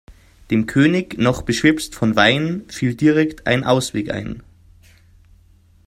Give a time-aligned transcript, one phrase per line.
[0.49, 4.41] Dem König, noch beschwipst vom Wein, fiel direkt ein Ausweg ein.